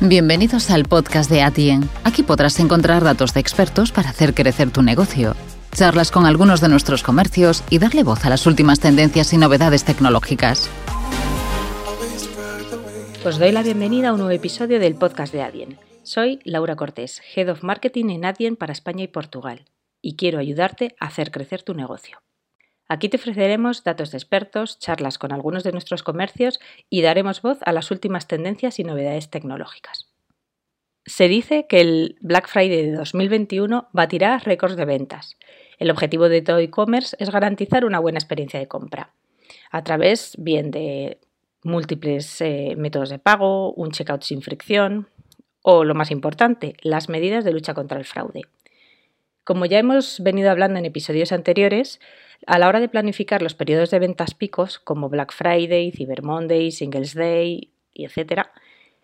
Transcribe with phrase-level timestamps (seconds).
[0.00, 1.88] Bienvenidos al podcast de Atien.
[2.04, 5.34] Aquí podrás encontrar datos de expertos para hacer crecer tu negocio,
[5.72, 9.84] charlas con algunos de nuestros comercios y darle voz a las últimas tendencias y novedades
[9.84, 10.68] tecnológicas.
[13.24, 15.78] Os doy la bienvenida a un nuevo episodio del podcast de Adyen.
[16.02, 19.64] Soy Laura Cortés, Head of Marketing en Adyen para España y Portugal,
[20.02, 22.18] y quiero ayudarte a hacer crecer tu negocio.
[22.88, 27.58] Aquí te ofreceremos datos de expertos, charlas con algunos de nuestros comercios y daremos voz
[27.62, 30.08] a las últimas tendencias y novedades tecnológicas.
[31.04, 35.36] Se dice que el Black Friday de 2021 batirá récords de ventas.
[35.78, 39.12] El objetivo de todo e-commerce es garantizar una buena experiencia de compra,
[39.70, 41.18] a través bien de
[41.62, 45.08] múltiples eh, métodos de pago, un checkout sin fricción
[45.62, 48.42] o, lo más importante, las medidas de lucha contra el fraude.
[49.42, 52.00] Como ya hemos venido hablando en episodios anteriores,
[52.46, 56.70] a la hora de planificar los periodos de ventas picos, como Black Friday, Cyber Monday,
[56.70, 58.48] Singles Day, etc.,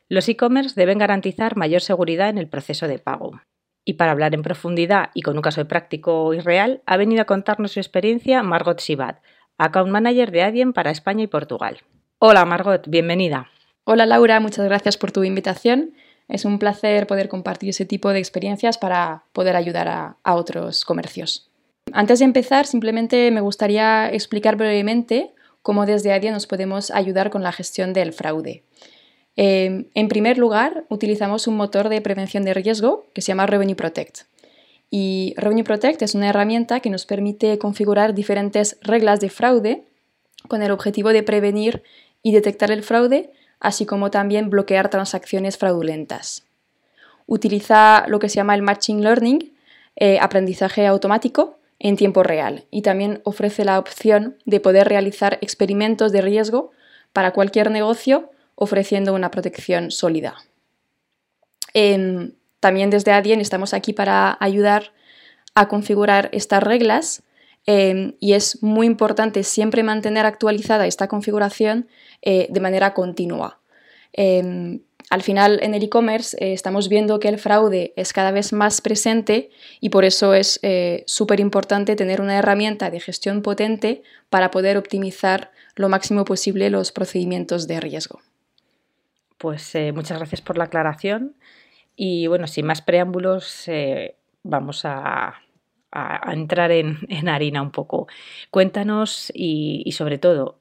[0.09, 3.41] los e-commerce deben garantizar mayor seguridad en el proceso de pago.
[3.83, 7.25] Y para hablar en profundidad y con un caso práctico y real, ha venido a
[7.25, 9.23] contarnos su experiencia Margot Sibat,
[9.57, 11.79] Account Manager de Adyen para España y Portugal.
[12.19, 13.49] Hola Margot, bienvenida.
[13.85, 15.95] Hola Laura, muchas gracias por tu invitación.
[16.29, 20.85] Es un placer poder compartir ese tipo de experiencias para poder ayudar a, a otros
[20.85, 21.52] comercios.
[21.93, 25.31] Antes de empezar, simplemente me gustaría explicar brevemente
[25.63, 28.63] cómo desde ADIA nos podemos ayudar con la gestión del fraude.
[29.37, 33.77] Em, en primer lugar, utilizamos un motor de prevención de riesgo que se llama Revenue
[33.77, 34.21] Protect.
[34.91, 39.85] Y Revenue Protect es una herramienta que nos permite configurar diferentes reglas de fraude
[40.49, 41.83] con el objetivo de prevenir
[42.23, 46.45] y detectar el fraude, así como también bloquear transacciones fraudulentas.
[47.27, 49.53] Utiliza lo que se llama el Matching Learning,
[49.97, 56.13] eh, aprendizaje automático, en tiempo real y también ofrece la opción de poder realizar experimentos
[56.13, 56.71] de riesgo
[57.13, 60.37] para cualquier negocio ofreciendo una protección sólida.
[62.61, 64.93] también desde Adyen estamos aquí para ayudar
[65.55, 67.25] a configurar estas reglas
[67.67, 71.89] em, y es muy importante siempre mantener actualizada esta configuración
[72.23, 73.59] eh, de manera continua.
[75.11, 78.81] Al final en el e-commerce eh, estamos viendo que el fraude es cada vez más
[78.81, 84.51] presente y por eso es eh, súper importante tener una herramienta de gestión potente para
[84.51, 88.21] poder optimizar lo máximo posible los procedimientos de riesgo.
[89.39, 91.35] Pues eh, muchas gracias por la aclaración
[91.97, 93.67] y bueno, sin más preámbulos
[94.43, 95.43] vamos a,
[95.93, 98.09] a, entrar en, harina un poco.
[98.51, 100.59] Cuéntanos y, sobre todo,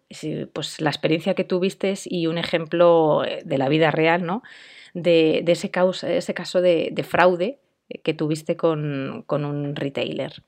[0.53, 4.43] pues la experiencia que tuviste y un ejemplo eh, de la vida real, ¿no?
[4.93, 5.71] De, ese,
[6.03, 7.59] ese, caso de, fraude
[8.03, 10.43] que tuviste con, un retailer.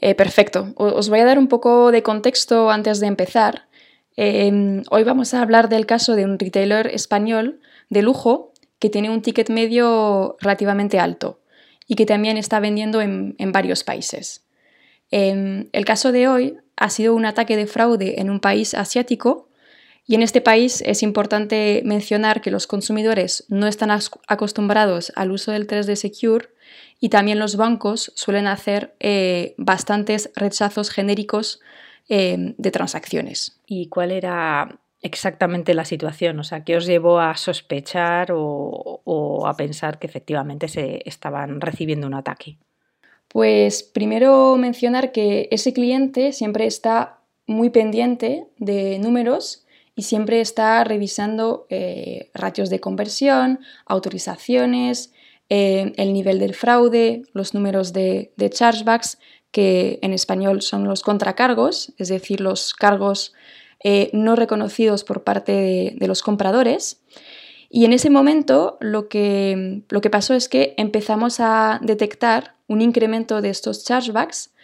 [0.00, 0.72] Eh, perfecto.
[0.76, 3.68] Os voy a dar un poco de contexto antes de empezar.
[4.16, 9.08] Em, hoy vamos a hablar del caso de un retailer español de lujo que tiene
[9.08, 11.41] un ticket medio relativamente alto
[11.86, 14.44] y que también está vendiendo en, varios países.
[15.10, 19.48] Em, el caso de hoy ha sido un ataque de fraude en un país asiático
[20.06, 23.90] y en este país es importante mencionar que los consumidores no están
[24.26, 26.48] acostumbrados al uso del 3D Secure
[26.98, 31.60] y también los bancos suelen hacer eh, bastantes rechazos genéricos
[32.08, 33.60] em, de transacciones.
[33.66, 36.38] ¿Y cuál era exactamente la situación?
[36.38, 42.06] O sea, ¿qué os llevó a sospechar o, a pensar que efectivamente se estaban recibiendo
[42.06, 42.58] un ataque?
[43.28, 50.84] Pues primero mencionar que ese cliente siempre está muy pendiente de números y siempre está
[50.84, 55.12] revisando eh, ratios de conversión, autorizaciones,
[55.48, 59.18] eh, el nivel del fraude, los números de, de chargebacks,
[59.50, 63.34] que en español son los contracargos, es decir, los cargos
[63.84, 67.02] eh, no reconocidos por parte de, los compradores.
[67.68, 72.80] Y en ese momento lo que, lo que pasó es que empezamos a detectar un
[72.80, 74.54] incremento de estos chargebacks,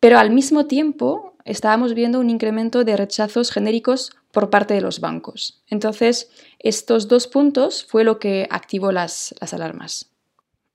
[0.00, 5.00] pero al mismo tiempo estábamos viendo un incremento de rechazos genéricos por parte de los
[5.00, 5.62] bancos.
[5.68, 10.10] Entonces, estos dos puntos fue lo que activó las, alarmas.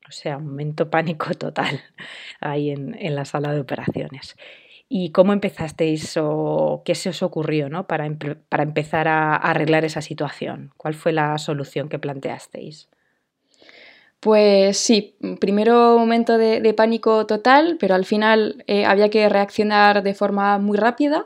[0.08, 1.82] O sea, un momento pánico total
[2.42, 4.36] ahí en, en la sala de operaciones.
[4.94, 7.88] ¿Y cómo empezasteis o qué se os ocurrió ¿no?
[7.88, 10.74] para, empezar a, arreglar esa situación?
[10.76, 12.90] ¿Cuál fue la solución que planteasteis?
[14.20, 20.14] Pues sí, primero momento de, pánico total, pero al final eh, había que reaccionar de
[20.14, 21.26] forma muy rápida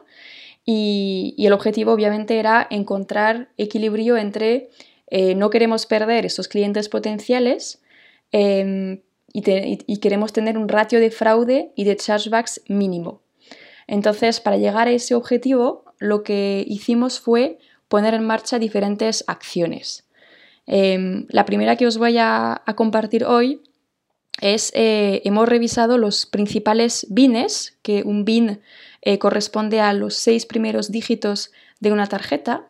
[0.63, 4.69] y, el objetivo obviamente era encontrar equilibrio entre
[5.07, 7.81] eh, no queremos perder esos clientes potenciales
[8.31, 9.01] em,
[9.33, 13.24] y, queremos tener un ratio de fraude y de chargebacks mínimo.
[13.87, 20.07] Entonces, para llegar a ese objetivo, lo que hicimos fue poner en marcha diferentes acciones.
[20.65, 23.61] Em, la primera que os voy a, compartir hoy
[24.41, 28.61] es, eh, hemos revisado los principales bines, que un bin
[29.01, 32.67] eh, corresponde a los seis primeros dígitos de una tarjeta,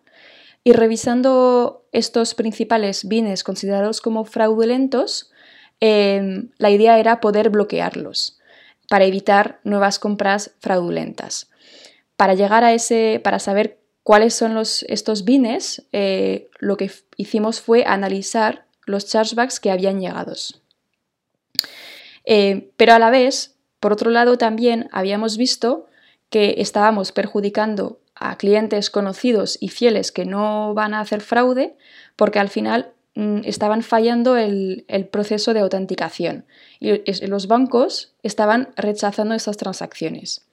[0.63, 5.31] y revisando estos principales bienes considerados como fraudulentos,
[5.79, 8.39] em, la idea era poder bloquearlos
[8.89, 11.49] para evitar nuevas compras fraudulentas.
[12.17, 17.61] Para llegar a ese, para saber cuáles son los, estos bienes, eh, lo que hicimos
[17.61, 20.33] fue analizar los chargebacks que habían llegado.
[22.25, 25.87] Eh, pero a la vez, por otro lado, también habíamos visto
[26.29, 31.75] que estábamos perjudicando a clientes conocidos y fieles que no van a hacer fraude
[32.15, 36.45] porque al final estaban fallando el, proceso de autenticación
[36.79, 40.45] y los bancos estaban rechazando esas transacciones.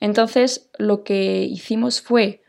[0.00, 2.42] Entonces lo que hicimos fue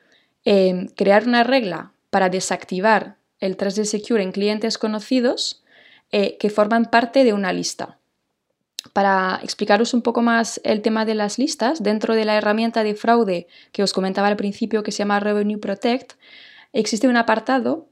[0.46, 5.64] em, crear una regla para desactivar el 3D Secure en clientes conocidos
[6.12, 8.00] eh, que forman parte de una lista
[8.94, 12.96] para explicaros un poco más el tema de las listas, dentro de la herramienta de
[12.96, 16.14] fraude que os comentaba al principio, que se llama Revenue Protect,
[16.74, 17.88] existe un apartado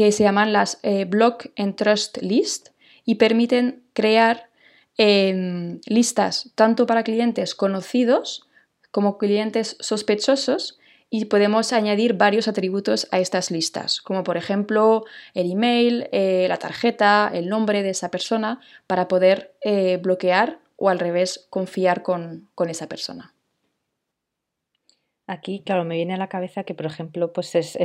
[0.00, 2.70] que se llaman las eh, Block and Trust List
[3.04, 4.48] y permiten crear
[4.96, 8.48] em, listas tanto para clientes conocidos
[8.90, 10.78] como clientes sospechosos
[11.10, 15.04] y podemos añadir varios atributos a estas listas, como por ejemplo
[15.34, 20.88] el email, eh, la tarjeta, el nombre de esa persona, para poder eh, bloquear o
[20.88, 23.34] al revés confiar con, esa persona.
[25.26, 27.76] Aquí, claro, me viene a la cabeza que, por ejemplo, pues es,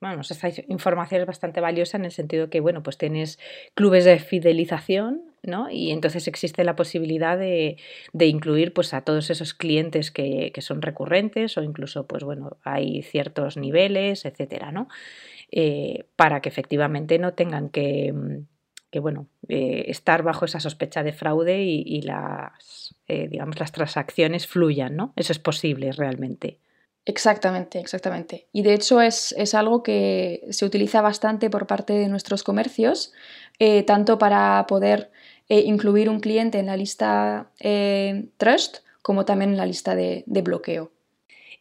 [0.00, 3.38] bueno, esta información es bastante valiosa en el sentido que, bueno, pues tienes
[3.74, 5.70] clubes de fidelización, ¿no?
[5.70, 7.76] Y entonces existe la posibilidad de,
[8.12, 13.56] incluir pues a todos esos clientes que, son recurrentes o incluso, pues bueno, hay ciertos
[13.56, 14.88] niveles, etcétera, ¿no?
[15.50, 18.14] Eh, para que efectivamente no tengan que,
[19.00, 24.94] bueno, eh, estar bajo esa sospecha de fraude y, las, eh, digamos, las transacciones fluyan,
[24.94, 25.12] ¿no?
[25.16, 26.60] Eso es posible realmente.
[27.08, 28.48] Exactamente, exactamente.
[28.52, 33.14] Y de hecho es, algo que se utiliza bastante por parte de nuestros comercios,
[33.58, 35.10] eh, tanto para poder
[35.48, 40.22] eh, incluir un cliente en la lista eh, Trust como también en la lista de,
[40.26, 40.92] bloqueo.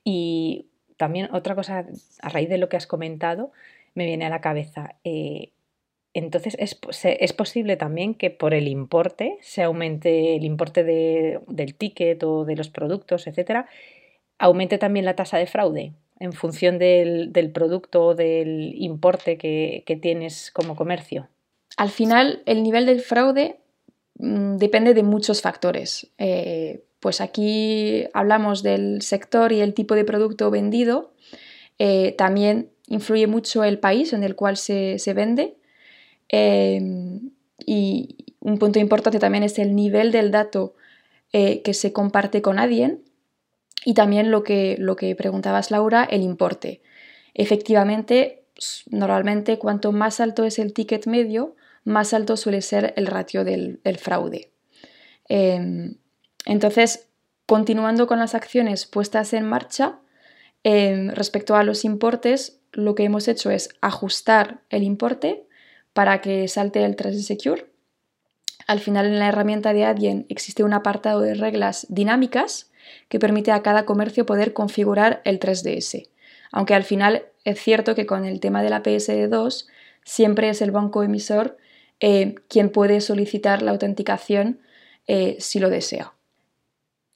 [0.03, 0.67] Y
[0.97, 1.85] también otra cosa,
[2.21, 3.53] a raíz de lo que has comentado,
[3.95, 4.97] me viene a la cabeza.
[6.13, 12.21] entonces, ¿es, ¿es, posible también que por el importe se aumente el importe del ticket
[12.23, 13.69] o de los productos, etcétera,
[14.39, 20.51] aumente también la tasa de fraude en función del, producto o del importe que, tienes
[20.51, 21.29] como comercio?
[21.77, 23.59] Al final, el nivel del fraude
[24.15, 26.11] mm, depende de muchos factores.
[26.17, 31.13] Eh, pues aquí hablamos del sector y el tipo de producto vendido.
[31.77, 35.57] Eh, también influye mucho el país en el cual se, vende.
[36.29, 36.81] Eh,
[37.65, 40.75] y un punto importante también es el nivel del dato
[41.31, 43.03] que se comparte con alguien.
[43.85, 46.81] Y también lo que, lo que preguntabas, Laura, el importe.
[47.33, 48.43] Efectivamente,
[48.89, 53.79] normalmente cuanto más alto es el ticket medio, más alto suele ser el ratio del,
[53.99, 54.51] fraude.
[55.29, 55.95] Em,
[56.45, 57.07] entonces,
[57.45, 59.99] continuando con las acciones puestas en marcha,
[60.63, 65.47] em, respecto a los importes, lo que hemos hecho es ajustar el importe
[65.93, 67.65] para que salte el Trust Secure.
[68.67, 72.69] Al final en la herramienta de Adyen existe un apartado de reglas dinámicas
[73.09, 76.09] que permite a cada comercio poder configurar el 3DS.
[76.51, 79.67] Aunque al final es cierto que con el tema de la PSD2
[80.03, 81.57] siempre es el banco emisor
[81.99, 84.59] eh, quien puede solicitar la autenticación
[85.07, 86.13] eh, si lo desea.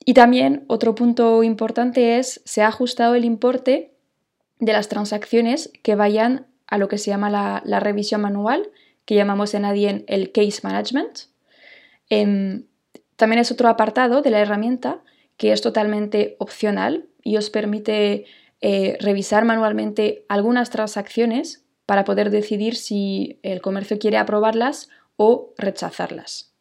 [0.03, 3.91] Y también otro punto importante es se ha ajustado el importe
[4.59, 8.69] de las transacciones que vayan a lo que se llama la, revisión manual,
[9.05, 11.19] que llamamos en Adyen el case management.
[12.09, 12.65] Em,
[13.15, 15.03] también es otro apartado de la herramienta
[15.37, 18.25] que es totalmente opcional y os permite
[18.61, 26.53] eh, revisar manualmente algunas transacciones para poder decidir si el comercio quiere aprobarlas o rechazarlas.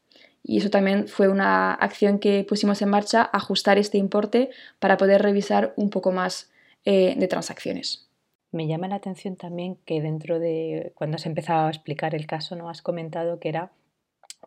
[0.43, 5.21] Y eso también fue una acción que pusimos en marcha, ajustar este importe para poder
[5.21, 6.50] revisar un poco más
[6.87, 8.09] eh, de transacciones.
[8.50, 12.57] Me llama la atención también que dentro de, cuando has empezado a explicar el caso,
[12.57, 13.71] no has comentado que era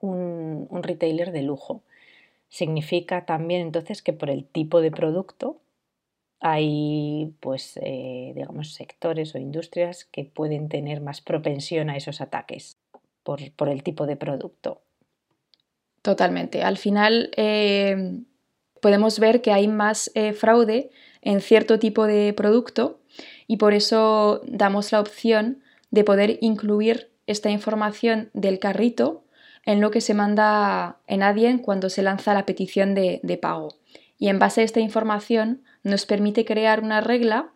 [0.01, 1.83] un retailer de lujo
[2.53, 5.59] significa también entonces que por el tipo de producto
[6.39, 12.77] hay pues eh, digamos sectores o industrias que pueden tener más propensión a esos ataques
[13.23, 14.83] por, el tipo de producto.
[16.03, 16.61] Totalmente.
[16.61, 18.21] Al final eh,
[18.81, 20.91] podemos ver que hay más eh, fraude
[21.21, 22.99] en cierto tipo de producto
[23.47, 29.23] y por eso damos la opción de poder incluir esta información del carrito
[29.65, 33.75] en lo que se manda en Adyen cuando se lanza la petición de, pago.
[34.17, 37.51] Y en base a esta información nos permite crear una regla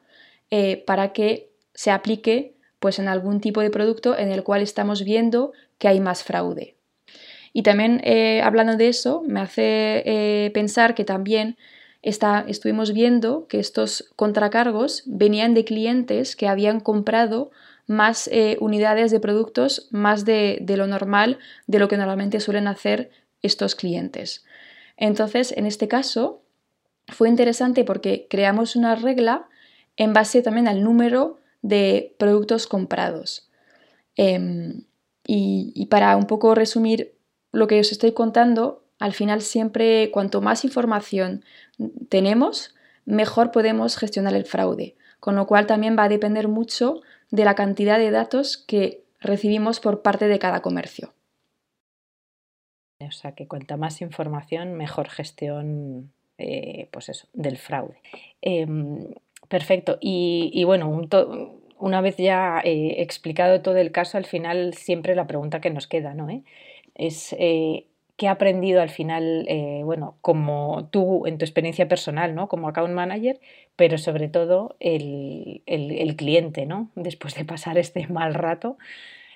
[0.50, 5.04] eh, para que se aplique pues, en algún tipo de producto en el cual estamos
[5.04, 6.76] viendo que hay más fraude.
[7.54, 11.58] Y también eh, hablando de eso, me hace eh, pensar que también
[12.02, 17.52] estuvimos viendo que estos contracargos venían de clientes que habían comprado
[17.88, 23.10] más eh, unidades de productos, más de, lo normal, de lo que normalmente suelen hacer
[23.42, 24.46] estos clientes.
[24.98, 26.42] Entonces, en este caso,
[27.08, 29.48] fue interesante porque creamos una regla
[29.96, 33.50] en base también al número de productos comprados.
[34.16, 34.84] Em,
[35.26, 37.16] y, para un poco resumir
[37.52, 41.44] lo que os estoy contando, al final siempre cuanto más información
[42.10, 42.76] tenemos,
[43.06, 47.56] mejor podemos gestionar el fraude, con lo cual también va a depender mucho de la
[47.56, 51.14] cantidad de datos que recibimos por parte de cada comercio.
[53.00, 58.02] O sea que cuanta más información, mejor gestión eh, pues eso, del fraude.
[58.42, 59.14] Em,
[59.48, 59.98] perfecto.
[60.02, 60.90] Y, bueno,
[61.78, 65.88] una vez ya eh, explicado todo el caso, al final siempre la pregunta que nos
[65.88, 66.30] queda, ¿no?
[66.30, 66.44] ¿Eh?
[66.96, 67.36] Es
[68.18, 72.50] ¿qué ha aprendido al final, eh, bueno, como tú en tu experiencia personal, ¿no?
[72.50, 73.40] Como account manager,
[73.76, 75.62] pero sobre todo el,
[76.18, 76.92] cliente, ¿no?
[76.96, 78.78] Después de pasar este mal rato,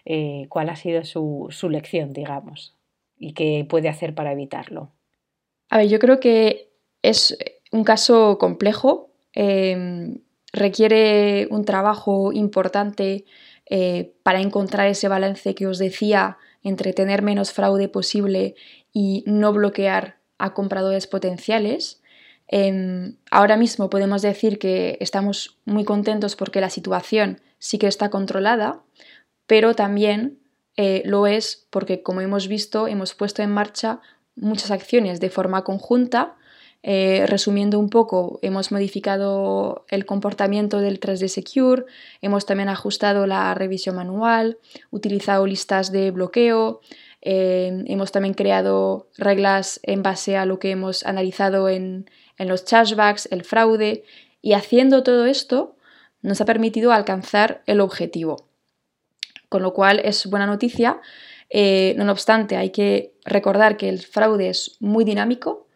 [0.04, 2.76] eh, ¿cuál ha sido su, lección, digamos?
[3.18, 4.92] ¿Y qué puede hacer para evitarlo?
[5.70, 6.72] A ver, yo creo que
[7.04, 7.38] es
[7.72, 10.22] un caso complejo, em,
[10.54, 13.26] requiere un trabajo importante
[13.70, 18.56] eh, para encontrar ese balance que os decía entre tener menos fraude posible
[18.94, 22.02] y no bloquear a compradores potenciales.
[22.48, 28.10] Em, ahora mismo podemos decir que estamos muy contentos porque la situación sí que está
[28.10, 28.84] controlada,
[29.48, 30.40] pero también
[30.78, 34.02] eh, lo es porque, como hemos visto, hemos puesto en marcha
[34.36, 36.36] muchas acciones de forma conjunta.
[36.84, 41.86] Eh, resumiendo un poco, hemos modificado el comportamiento del 3D Secure,
[42.22, 44.58] hemos también ajustado la revisión manual,
[44.90, 46.82] utilizado listas de bloqueo,
[47.22, 52.10] eh, hemos también creado reglas en base a lo que hemos analizado en,
[52.40, 54.04] los chargebacks, el fraude,
[54.42, 55.76] y haciendo todo esto
[56.24, 58.48] nos ha permitido alcanzar el objetivo.
[59.50, 61.00] Con lo cual es buena noticia.
[61.52, 65.68] Eh, no obstante, hay que recordar que el fraude es muy dinámico,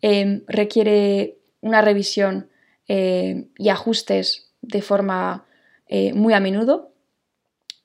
[0.00, 2.48] eh, requiere una revisión
[2.88, 5.46] y ajustes de forma
[6.12, 6.92] muy a menudo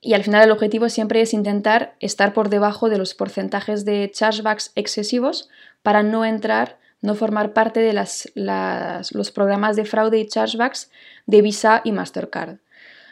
[0.08, 4.10] y al final el objetivo siempre es intentar estar por debajo de los porcentajes de
[4.12, 5.50] chargebacks excesivos
[5.82, 10.92] para no entrar, no formar parte de los programas de fraude y chargebacks
[11.26, 12.60] de Visa y Mastercard.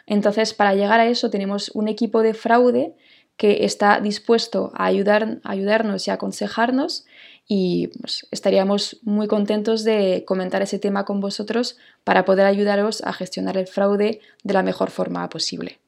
[0.06, 2.94] Entonces, para llegar a eso tenemos un equipo de fraude
[3.36, 7.04] que está dispuesto a, ayudar, ayudarnos y aconsejarnos
[7.48, 13.12] y pues, estaríamos muy contentos de comentar ese tema con vosotros para poder ayudaros a
[13.12, 15.78] gestionar el fraude de la mejor forma posible.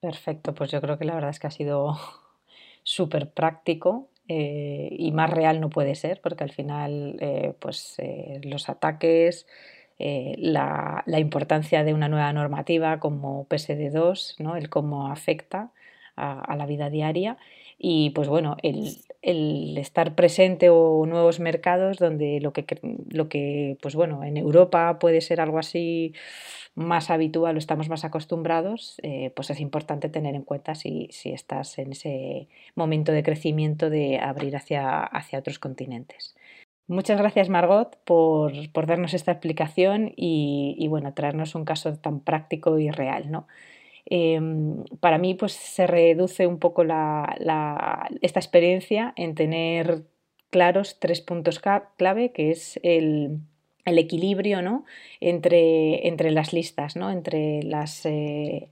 [0.00, 1.96] Perfecto, pues yo creo que la verdad es que ha sido
[2.82, 8.40] súper práctico eh, y más real no puede ser, porque al final eh, pues, eh,
[8.44, 9.46] los ataques,
[9.98, 14.56] la, importancia de una nueva normativa como PSD2, ¿no?
[14.56, 15.70] el cómo afecta
[16.16, 17.36] a, la vida diaria
[17.78, 22.64] y pues bueno, el, el, estar presente o nuevos mercados donde lo que,
[23.10, 26.14] lo que pues bueno, en Europa puede ser algo así
[26.74, 31.78] más habitual o estamos más acostumbrados, eh, pues es importante tener en cuenta si, estás
[31.78, 36.34] en ese momento de crecimiento de abrir hacia, hacia otros continentes.
[36.86, 38.52] Muchas gracias Margot por,
[38.86, 43.30] darnos esta explicación y, bueno, traernos un caso tan práctico y real.
[43.30, 43.46] ¿no?
[44.06, 50.04] Em, para mí pues se reduce un poco esta experiencia en tener
[50.50, 51.60] claros tres puntos
[51.96, 53.40] clave, que es el,
[53.86, 54.84] equilibrio ¿no?
[55.20, 57.10] entre, entre, las listas, ¿no?
[57.10, 58.68] entre las, eh,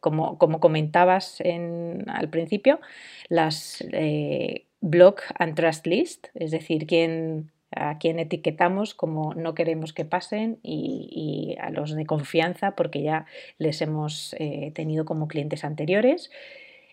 [0.00, 2.80] como, como, comentabas en, al principio,
[3.28, 9.92] las eh, block and trust list, es decir, quién, a quién etiquetamos como no queremos
[9.92, 13.26] que pasen y, a los de confianza porque ya
[13.58, 16.30] les hemos eh, tenido como clientes anteriores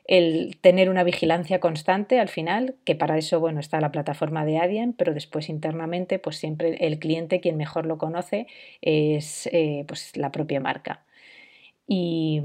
[0.06, 4.58] el tener una vigilancia constante al final, que para eso bueno, está la plataforma de
[4.58, 8.48] Adyen, pero después internamente pues siempre el cliente quien mejor lo conoce
[8.82, 11.04] es eh, pues la propia marca.
[11.86, 12.42] Y,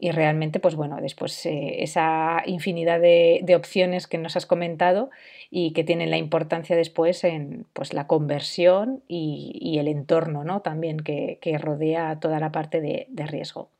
[0.00, 5.10] realmente, pues bueno, después eh, esa infinidad de, opciones que nos has comentado
[5.50, 10.60] y que tienen la importancia después en pues, la conversión y, el entorno ¿no?
[10.60, 13.70] también que, rodea toda la parte de, de riesgo.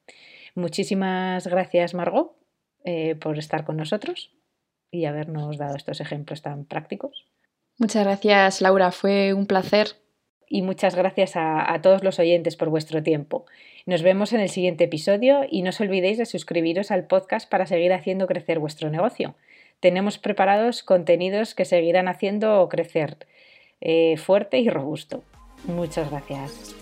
[0.55, 2.37] Muchísimas gracias, Margot
[2.85, 4.33] eh, por estar con nosotros
[4.91, 7.29] y habernos dado estos ejemplos tan prácticos.
[7.79, 8.91] Muchas gracias, Laura.
[8.91, 10.02] Fue un placer.
[10.55, 13.47] Y muchas gracias a, todos los oyentes por vuestro tiempo.
[13.87, 17.65] Nos vemos en el siguiente episodio y no os olvidéis de suscribiros al podcast para
[17.65, 19.35] seguir haciendo crecer vuestro negocio.
[19.81, 23.17] Tenemos preparados contenidos que seguirán haciendo crecer
[23.81, 25.25] eh, fuerte y robusto.
[25.65, 26.77] Muchas gracias.